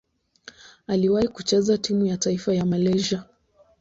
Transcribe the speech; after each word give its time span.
Aliwahi 0.87 1.27
kucheza 1.27 1.77
timu 1.77 2.05
ya 2.05 2.17
taifa 2.17 2.53
ya 2.53 2.65
Malaysia. 2.65 3.23